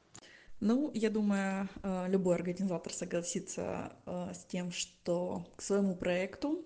Ну, 0.61 0.91
я 0.93 1.11
думаю, 1.11 1.69
э, 1.83 2.07
любой 2.09 2.35
организатор 2.35 2.93
согласится 2.93 3.93
э, 4.07 4.33
с 4.35 4.45
тем, 4.45 4.73
что 4.73 5.47
к 5.57 5.63
своему 5.63 5.95
проекту, 5.95 6.65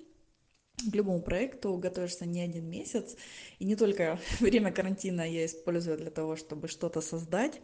к 0.90 0.94
любому 0.94 1.20
проекту 1.20 1.76
готовишься 1.76 2.24
не 2.24 2.40
один 2.40 2.70
месяц, 2.70 3.16
и 3.58 3.66
не 3.66 3.76
только 3.76 4.18
время 4.40 4.72
карантина 4.72 5.28
я 5.28 5.44
использую 5.44 5.98
для 5.98 6.10
того, 6.10 6.36
чтобы 6.36 6.68
что-то 6.68 7.00
создать. 7.00 7.60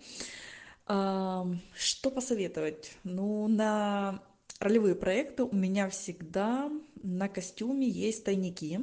Что 0.87 2.11
посоветовать? 2.11 2.92
Ну, 3.04 3.47
на 3.47 4.23
ролевые 4.58 4.94
проекты 4.94 5.44
у 5.44 5.54
меня 5.54 5.90
всегда 5.90 6.70
на 7.02 7.28
костюме 7.28 7.87
есть 7.88 8.25
тайники. 8.25 8.80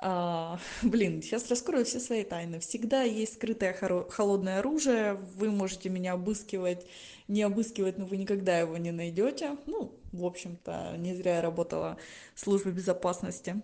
А, 0.00 0.58
блин, 0.82 1.22
сейчас 1.22 1.48
раскрою 1.48 1.84
все 1.84 2.00
свои 2.00 2.24
тайны. 2.24 2.60
Всегда 2.60 3.02
есть 3.02 3.34
скрытое 3.34 3.72
холодное 4.08 4.60
оружие. 4.60 5.14
Вы 5.14 5.50
можете 5.50 5.88
меня 5.88 6.12
обыскивать, 6.12 6.86
не 7.26 7.42
обыскивать, 7.42 7.98
но 7.98 8.06
вы 8.06 8.16
никогда 8.16 8.58
его 8.58 8.76
не 8.76 8.92
найдете. 8.92 9.56
Ну, 9.66 9.98
в 10.12 10.24
общем-то, 10.24 10.94
не 10.98 11.14
зря 11.14 11.36
я 11.36 11.42
работала 11.42 11.98
в 12.34 12.40
службе 12.40 12.72
безопасности. 12.72 13.60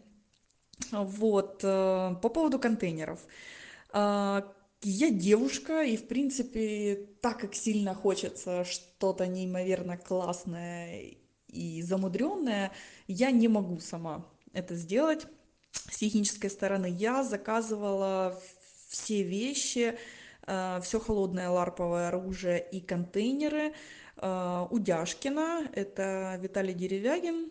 Вот, 0.91 1.61
э, 1.63 2.17
по 2.21 2.29
поводу 2.29 2.59
контейнеров. 2.59 3.21
А, 3.93 4.45
я 4.83 5.11
девушка, 5.11 5.83
и, 5.83 5.97
в 5.97 6.09
принципе, 6.09 7.09
так 7.21 7.39
как 7.41 7.55
сильно 7.55 7.95
хочется 7.95 8.65
что-то 8.65 9.27
неимоверно 9.27 9.97
классное 9.97 11.15
и 11.49 11.83
замудренное, 11.83 12.73
я 13.07 13.31
не 13.31 13.49
могу 13.49 13.79
сама 13.79 14.27
это 14.53 14.75
сделать 14.75 15.27
с 15.91 15.97
технической 15.99 16.51
стороны 16.51 16.87
я 16.87 17.23
заказывала 17.23 18.41
все 18.89 19.23
вещи, 19.23 19.99
э, 20.47 20.81
все 20.83 21.01
холодное 21.01 21.49
ларповое 21.51 22.09
оружие 22.09 22.67
и 22.71 22.81
контейнеры 22.81 23.75
э, 24.17 24.67
у 24.71 24.79
Дяшкина, 24.79 25.69
это 25.75 26.39
Виталий 26.41 26.75
Деревягин. 26.75 27.51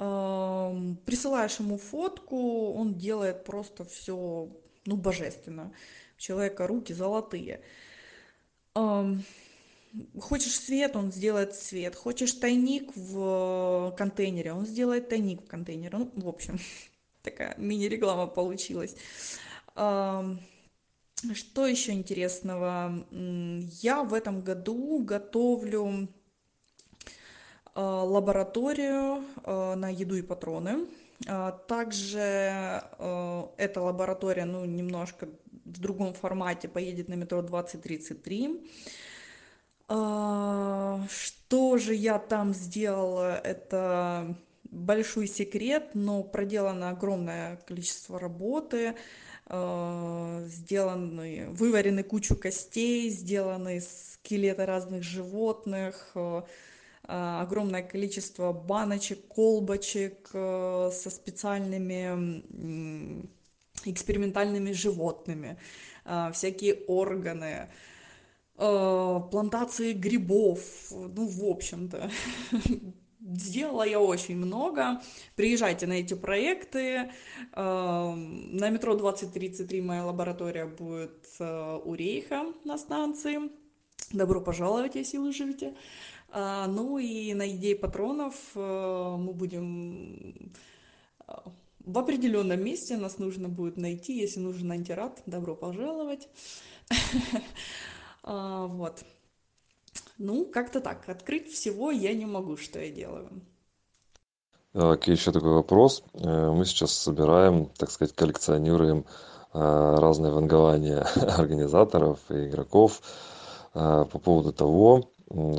Эм, 0.00 0.96
присылаешь 1.06 1.60
ему 1.60 1.78
фотку, 1.78 2.72
он 2.72 2.94
делает 2.94 3.44
просто 3.44 3.84
все, 3.84 4.48
ну, 4.86 4.96
божественно. 4.96 5.72
У 6.16 6.20
человека 6.20 6.66
руки 6.66 6.92
золотые. 6.92 7.62
Хочешь 10.20 10.58
свет, 10.58 10.96
он 10.96 11.12
сделает 11.12 11.54
свет. 11.54 11.96
Хочешь 11.96 12.32
тайник 12.32 12.90
в 12.94 13.94
контейнере, 13.96 14.52
он 14.52 14.66
сделает 14.66 15.08
тайник 15.08 15.42
в 15.42 15.46
контейнере. 15.46 15.96
Ну, 15.96 16.10
в 16.14 16.28
общем, 16.28 16.58
такая 17.22 17.54
мини-реклама 17.56 18.26
получилась. 18.26 18.94
Что 19.74 21.66
еще 21.66 21.92
интересного? 21.92 23.06
Я 23.10 24.02
в 24.04 24.14
этом 24.14 24.42
году 24.42 25.02
готовлю 25.04 26.08
лабораторию 27.74 29.24
на 29.44 29.88
еду 29.88 30.16
и 30.16 30.22
патроны. 30.22 30.86
Также 31.66 32.18
эта 33.56 33.80
лаборатория, 33.80 34.44
ну, 34.44 34.64
немножко 34.64 35.28
в 35.64 35.80
другом 35.80 36.14
формате 36.14 36.68
поедет 36.68 37.08
на 37.08 37.14
метро 37.14 37.42
2033. 37.42 38.70
Что 39.88 41.78
же 41.78 41.94
я 41.94 42.18
там 42.18 42.52
сделала? 42.52 43.38
Это 43.38 44.36
большой 44.64 45.26
секрет, 45.26 45.92
но 45.94 46.22
проделано 46.22 46.90
огромное 46.90 47.56
количество 47.66 48.20
работы, 48.20 48.94
сделаны, 49.46 51.46
выварены 51.48 52.02
кучу 52.02 52.36
костей, 52.36 53.08
сделаны 53.08 53.80
скелеты 53.80 54.66
разных 54.66 55.02
животных, 55.02 56.14
огромное 57.04 57.82
количество 57.82 58.52
баночек, 58.52 59.26
колбочек 59.28 60.28
со 60.32 61.08
специальными 61.08 62.42
экспериментальными 63.86 64.72
животными, 64.72 65.56
всякие 66.34 66.74
органы, 66.88 67.70
плантации 68.58 69.92
грибов, 69.92 70.60
ну, 70.90 71.28
в 71.28 71.44
общем-то. 71.44 72.10
Сделала 73.20 73.86
я 73.86 74.00
очень 74.00 74.36
много. 74.36 75.00
Приезжайте 75.36 75.86
на 75.86 75.94
эти 75.94 76.14
проекты. 76.14 77.12
На 77.54 78.70
метро 78.70 78.94
2033 78.96 79.80
моя 79.80 80.04
лаборатория 80.04 80.66
будет 80.66 81.26
у 81.38 81.94
Рейха 81.94 82.52
на 82.64 82.78
станции. 82.78 83.50
Добро 84.12 84.40
пожаловать, 84.40 84.94
если 84.94 85.18
вы 85.18 85.32
живете. 85.32 85.74
Ну 86.34 86.98
и 86.98 87.34
на 87.34 87.48
идее 87.50 87.76
патронов 87.76 88.34
мы 88.54 89.32
будем 89.34 90.52
в 91.88 91.98
определенном 91.98 92.62
месте 92.62 92.96
нас 92.96 93.18
нужно 93.18 93.48
будет 93.48 93.76
найти. 93.76 94.18
Если 94.18 94.40
нужен 94.40 94.70
антирад, 94.70 95.22
добро 95.26 95.54
пожаловать. 95.54 96.28
Вот. 98.28 99.02
Ну, 100.18 100.44
как-то 100.44 100.80
так. 100.80 101.08
Открыть 101.08 101.50
всего 101.52 101.90
я 101.90 102.12
не 102.12 102.26
могу, 102.26 102.56
что 102.56 102.78
я 102.78 102.90
делаю. 102.90 103.30
Так, 104.72 105.08
еще 105.08 105.32
такой 105.32 105.54
вопрос. 105.54 106.02
Э, 106.12 106.50
мы 106.50 106.64
сейчас 106.66 106.92
собираем, 106.92 107.66
так 107.78 107.90
сказать, 107.90 108.14
коллекционируем 108.14 109.06
э, 109.54 109.96
разные 109.98 110.30
вангования 110.30 111.00
организаторов 111.38 112.20
и 112.28 112.48
игроков 112.48 113.00
э, 113.74 114.04
по 114.10 114.18
поводу 114.18 114.52
того, 114.52 115.10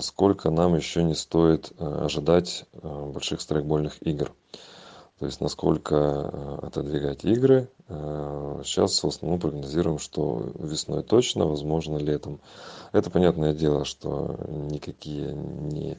сколько 0.02 0.52
нам 0.52 0.76
еще 0.76 1.04
не 1.04 1.16
стоит 1.16 1.72
ожидать 1.80 2.66
больших 2.74 3.40
страйкбольных 3.42 4.02
игр. 4.02 4.34
То 5.20 5.26
есть 5.26 5.42
насколько 5.42 6.30
отодвигать 6.60 7.26
игры. 7.26 7.68
Сейчас 8.64 9.04
в 9.04 9.08
основном 9.08 9.42
прогнозируем, 9.42 10.00
что 10.00 10.50
весной 10.58 11.04
точно, 11.04 11.46
возможно 11.46 11.98
летом. 11.98 12.40
Это 12.94 13.10
понятное 13.10 13.54
дело 13.54 13.84
что 13.84 14.38
никакие 14.48 15.34
не 15.34 15.98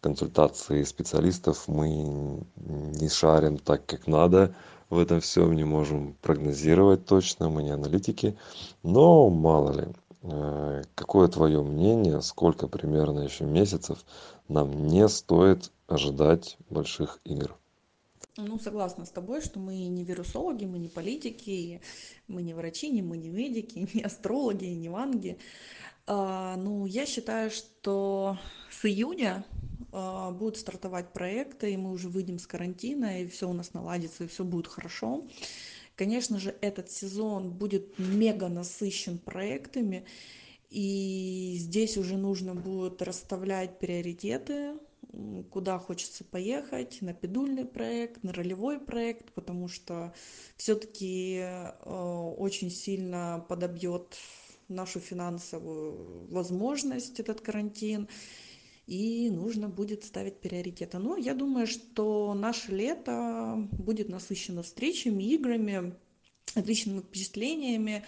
консультации 0.00 0.82
специалистов 0.82 1.68
мы 1.68 2.44
не 2.56 3.08
шарим 3.08 3.58
так 3.58 3.86
как 3.86 4.08
надо. 4.08 4.54
В 4.90 4.98
этом 4.98 5.20
всем 5.20 5.54
не 5.54 5.64
можем 5.64 6.16
прогнозировать 6.20 7.06
точно 7.06 7.50
мы 7.50 7.62
не 7.62 7.70
аналитики. 7.70 8.36
Но 8.82 9.28
мало 9.28 9.70
ли 9.72 9.88
э, 10.22 10.82
какое 10.96 11.28
твое 11.28 11.62
мнение 11.62 12.22
сколько 12.22 12.66
примерно 12.66 13.20
еще 13.20 13.44
месяцев 13.44 13.98
нам 14.48 14.86
не 14.86 15.08
стоит 15.08 15.70
ожидать 15.86 16.56
больших 16.70 17.20
игр 17.24 17.54
ну 18.38 18.58
согласна 18.58 19.04
с 19.04 19.10
тобой 19.10 19.42
что 19.42 19.58
мы 19.58 19.86
не 19.88 20.04
вирусологи 20.04 20.64
мы 20.64 20.78
не 20.78 20.88
политики 20.88 21.82
мы 22.28 22.42
не 22.42 22.54
врачи 22.54 22.88
не 22.88 23.02
мы 23.02 23.18
не 23.18 23.28
медики 23.28 23.86
не 23.94 24.02
астрологи 24.02 24.64
не 24.64 24.88
ванги 24.88 25.38
а, 26.10 26.56
ну, 26.56 26.86
я 26.86 27.04
считаю, 27.04 27.50
что 27.50 28.38
с 28.70 28.82
июня 28.86 29.44
а, 29.92 30.30
будут 30.30 30.56
стартовать 30.56 31.12
проекты, 31.12 31.74
и 31.74 31.76
мы 31.76 31.92
уже 31.92 32.08
выйдем 32.08 32.38
с 32.38 32.46
карантина, 32.46 33.20
и 33.20 33.26
все 33.26 33.46
у 33.46 33.52
нас 33.52 33.74
наладится, 33.74 34.24
и 34.24 34.26
все 34.26 34.42
будет 34.42 34.68
хорошо. 34.68 35.26
Конечно 35.96 36.38
же, 36.38 36.56
этот 36.62 36.90
сезон 36.90 37.50
будет 37.50 37.98
мега 37.98 38.48
насыщен 38.48 39.18
проектами, 39.18 40.06
и 40.70 41.56
здесь 41.58 41.98
уже 41.98 42.16
нужно 42.16 42.54
будет 42.54 43.02
расставлять 43.02 43.78
приоритеты, 43.78 44.78
куда 45.50 45.78
хочется 45.78 46.24
поехать, 46.24 46.98
на 47.00 47.12
педульный 47.12 47.64
проект, 47.64 48.22
на 48.22 48.32
ролевой 48.32 48.78
проект, 48.78 49.32
потому 49.32 49.68
что 49.68 50.14
все-таки 50.56 51.38
э, 51.40 52.34
очень 52.38 52.70
сильно 52.70 53.44
подобьет 53.48 54.16
нашу 54.68 55.00
финансовую 55.00 56.26
возможность 56.30 57.20
этот 57.20 57.40
карантин, 57.40 58.08
и 58.86 59.28
нужно 59.30 59.68
будет 59.68 60.04
ставить 60.04 60.40
приоритеты. 60.40 60.98
Но 60.98 61.16
я 61.16 61.34
думаю, 61.34 61.66
что 61.66 62.34
наше 62.34 62.72
лето 62.72 63.68
будет 63.72 64.08
насыщено 64.08 64.62
встречами, 64.62 65.24
играми, 65.24 65.94
отличными 66.54 67.00
впечатлениями. 67.00 68.04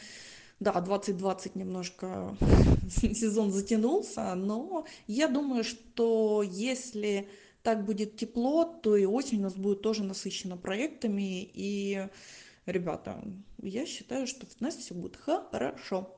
Да, 0.61 0.79
2020 0.79 1.57
немножко 1.57 2.37
сезон 2.89 3.51
затянулся, 3.51 4.35
но 4.35 4.85
я 5.07 5.27
думаю, 5.27 5.65
что 5.65 6.43
если 6.43 7.29
так 7.63 7.85
будет 7.85 8.17
тепло, 8.17 8.65
то 8.65 8.95
и 8.95 9.07
осень 9.07 9.39
у 9.39 9.43
нас 9.43 9.55
будет 9.55 9.81
тоже 9.81 10.05
насыщена 10.05 10.59
проектами. 10.59 11.51
И, 11.55 12.07
ребята, 12.67 13.25
я 13.63 13.87
считаю, 13.87 14.27
что 14.27 14.47
у 14.61 14.65
нас 14.65 14.77
все 14.77 14.95
будет 14.95 15.17
хорошо. 15.17 16.17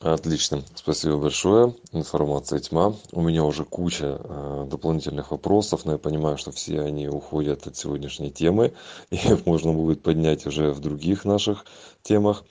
Отлично, 0.00 0.62
спасибо 0.76 1.16
большое. 1.16 1.74
Информация 1.90 2.60
тьма. 2.60 2.94
У 3.10 3.20
меня 3.20 3.42
уже 3.42 3.64
куча 3.64 4.20
э, 4.20 4.66
дополнительных 4.70 5.32
вопросов, 5.32 5.84
но 5.84 5.92
я 5.92 5.98
понимаю, 5.98 6.38
что 6.38 6.52
все 6.52 6.82
они 6.82 7.08
уходят 7.08 7.66
от 7.66 7.76
сегодняшней 7.76 8.30
темы, 8.30 8.74
и 9.10 9.16
их 9.16 9.44
можно 9.44 9.72
будет 9.72 10.02
поднять 10.02 10.46
уже 10.46 10.72
в 10.72 10.78
других 10.78 11.24
наших 11.24 11.66
темах. 12.02 12.44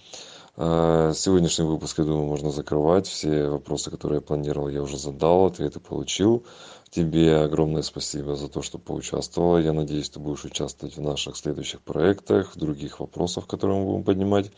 Сегодняшний 0.58 1.66
выпуск, 1.66 2.00
я 2.00 2.04
думаю, 2.04 2.26
можно 2.26 2.52
закрывать. 2.52 3.08
Все 3.08 3.48
вопросы, 3.48 3.92
которые 3.92 4.18
я 4.18 4.22
планировал, 4.22 4.70
я 4.70 4.82
уже 4.82 4.98
задал, 4.98 5.46
ответы 5.46 5.80
получил. 5.80 6.44
Тебе 6.90 7.38
огромное 7.38 7.84
спасибо 7.84 8.36
за 8.36 8.48
то, 8.50 8.62
что 8.62 8.80
поучаствовала. 8.80 9.60
Я 9.60 9.74
надеюсь, 9.74 10.10
ты 10.10 10.20
будешь 10.20 10.46
участвовать 10.46 10.98
в 10.98 11.02
наших 11.02 11.38
следующих 11.38 11.82
проектах, 11.82 12.58
других 12.58 13.00
вопросах, 13.00 13.46
которые 13.46 13.80
мы 13.80 13.86
будем 13.86 14.04
поднимать 14.04 14.52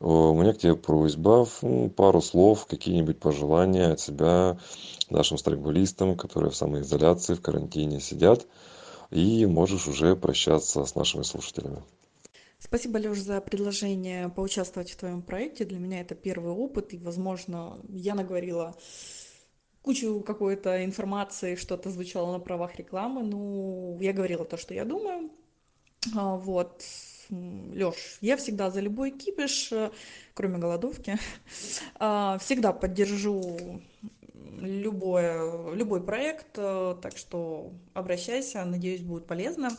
у 0.00 0.32
меня 0.32 0.52
к 0.52 0.58
тебе 0.58 0.76
просьба 0.76 1.46
пару 1.96 2.22
слов 2.22 2.66
какие-нибудь 2.66 3.18
пожелания 3.18 3.88
от 3.88 4.00
себя 4.00 4.56
нашим 5.10 5.38
страйкболистам 5.38 6.16
которые 6.16 6.50
в 6.50 6.56
самоизоляции 6.56 7.34
в 7.34 7.42
карантине 7.42 8.00
сидят 8.00 8.46
и 9.10 9.44
можешь 9.46 9.88
уже 9.88 10.14
прощаться 10.14 10.84
с 10.84 10.94
нашими 10.94 11.22
слушателями 11.22 11.82
Спасибо, 12.60 12.98
Леш, 12.98 13.18
за 13.20 13.40
предложение 13.40 14.28
поучаствовать 14.28 14.90
в 14.90 14.96
твоем 14.96 15.22
проекте. 15.22 15.64
Для 15.64 15.78
меня 15.78 16.00
это 16.00 16.14
первый 16.16 16.52
опыт, 16.52 16.92
и, 16.92 16.98
возможно, 16.98 17.80
я 17.88 18.14
наговорила 18.14 18.76
кучу 19.82 20.20
какой-то 20.20 20.84
информации, 20.84 21.54
что-то 21.54 21.90
звучало 21.90 22.32
на 22.32 22.40
правах 22.40 22.76
рекламы. 22.76 23.22
Ну, 23.22 23.96
я 24.00 24.12
говорила 24.12 24.44
то, 24.44 24.56
что 24.56 24.74
я 24.74 24.84
думаю. 24.84 25.30
А, 26.16 26.36
вот. 26.36 26.84
Лёш, 27.30 28.18
я 28.22 28.36
всегда 28.36 28.70
за 28.70 28.80
любой 28.80 29.10
кипиш, 29.10 29.70
э, 29.72 29.90
кроме 30.34 30.58
голодовки. 30.58 31.18
А, 32.00 32.38
всегда 32.38 32.72
поддержу 32.72 33.80
любой, 34.60 35.76
любой 35.76 36.02
проект, 36.02 36.56
э, 36.56 36.96
так 37.00 37.16
что 37.16 37.72
обращайся, 37.94 38.64
надеюсь, 38.64 39.02
будет 39.02 39.26
полезно. 39.26 39.70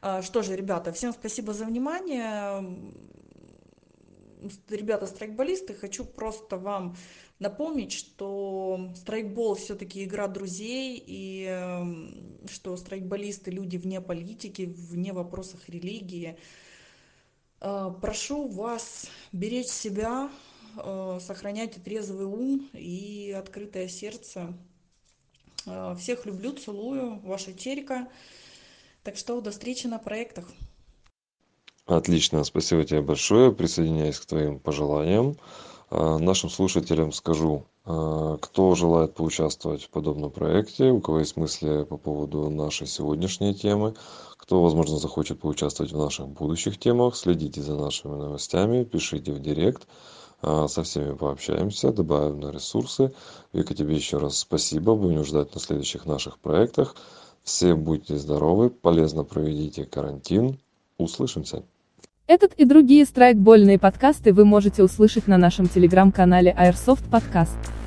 А, 0.00 0.22
что 0.22 0.42
же, 0.42 0.56
ребята, 0.56 0.92
всем 0.92 1.12
спасибо 1.12 1.52
за 1.52 1.64
внимание. 1.64 2.62
Ребята, 4.68 5.06
страйкболисты, 5.06 5.72
хочу 5.72 6.04
просто 6.04 6.58
вам 6.58 6.96
напомнить, 7.38 7.92
что 7.92 8.92
страйкбол 8.96 9.54
все-таки 9.54 10.04
игра 10.04 10.28
друзей, 10.28 11.02
и 11.06 11.46
эм, 11.48 12.42
что 12.50 12.76
страйкболисты 12.76 13.50
люди 13.50 13.76
вне 13.78 14.00
политики, 14.00 14.74
вне 14.76 15.12
вопросов 15.12 15.60
религии. 15.68 16.38
Э, 17.60 17.90
прошу 18.00 18.48
вас 18.48 19.06
беречь 19.32 19.68
себя, 19.68 20.30
э, 20.76 21.18
сохранять 21.20 21.82
трезвый 21.82 22.26
ум 22.26 22.68
и 22.72 23.34
открытое 23.36 23.88
сердце. 23.88 24.54
Э, 25.66 25.94
всех 25.98 26.26
люблю, 26.26 26.52
целую, 26.52 27.20
ваша 27.20 27.54
Черика. 27.54 28.08
Так 29.02 29.16
что 29.16 29.40
до 29.40 29.50
встречи 29.50 29.86
на 29.86 29.98
проектах. 29.98 30.46
Отлично, 31.86 32.44
спасибо 32.44 32.84
тебе 32.84 33.02
большое. 33.02 33.52
Присоединяюсь 33.52 34.18
к 34.18 34.26
твоим 34.26 34.58
пожеланиям. 34.58 35.36
Нашим 35.90 36.48
слушателям 36.48 37.12
скажу 37.12 37.66
Кто 37.84 38.74
желает 38.74 39.14
поучаствовать 39.14 39.84
в 39.84 39.90
подобном 39.90 40.30
проекте, 40.30 40.90
у 40.90 41.02
кого 41.02 41.18
есть 41.18 41.36
мысли 41.36 41.84
по 41.84 41.98
поводу 41.98 42.48
нашей 42.48 42.86
сегодняшней 42.86 43.54
темы, 43.54 43.94
кто, 44.38 44.62
возможно, 44.62 44.96
захочет 44.96 45.40
поучаствовать 45.40 45.92
в 45.92 45.98
наших 45.98 46.28
будущих 46.28 46.78
темах, 46.78 47.14
следите 47.14 47.60
за 47.60 47.76
нашими 47.76 48.14
новостями, 48.14 48.84
пишите 48.84 49.32
в 49.32 49.40
директ, 49.40 49.86
со 50.68 50.82
всеми 50.82 51.14
пообщаемся, 51.14 51.92
добавим 51.92 52.40
на 52.40 52.50
ресурсы. 52.50 53.12
Вика, 53.52 53.74
тебе 53.74 53.94
еще 53.94 54.18
раз 54.18 54.38
спасибо, 54.38 54.94
будем 54.94 55.24
ждать 55.24 55.54
на 55.54 55.60
следующих 55.60 56.06
наших 56.06 56.38
проектах. 56.38 56.96
Все 57.42 57.74
будьте 57.74 58.16
здоровы, 58.16 58.70
полезно 58.70 59.24
проведите 59.24 59.84
карантин. 59.84 60.58
Услышимся! 60.98 61.62
Этот 62.26 62.54
и 62.54 62.64
другие 62.64 63.04
страйкбольные 63.04 63.78
подкасты 63.78 64.32
вы 64.32 64.46
можете 64.46 64.82
услышать 64.82 65.26
на 65.26 65.36
нашем 65.36 65.68
телеграм-канале 65.68 66.56
Airsoft 66.58 67.10
Podcast. 67.10 67.83